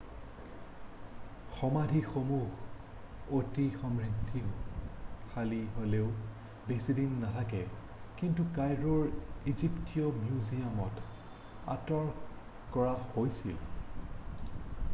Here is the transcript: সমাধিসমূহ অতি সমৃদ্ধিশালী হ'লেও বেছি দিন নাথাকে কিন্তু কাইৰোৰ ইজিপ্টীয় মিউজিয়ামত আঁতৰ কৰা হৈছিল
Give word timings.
সমাধিসমূহ 1.57 2.45
অতি 3.37 3.65
সমৃদ্ধিশালী 3.79 5.61
হ'লেও 5.75 6.07
বেছি 6.69 6.95
দিন 6.99 7.11
নাথাকে 7.23 7.61
কিন্তু 8.21 8.43
কাইৰোৰ 8.57 9.05
ইজিপ্টীয় 9.53 10.09
মিউজিয়ামত 10.23 11.05
আঁতৰ 11.75 12.09
কৰা 12.77 12.97
হৈছিল 13.11 14.51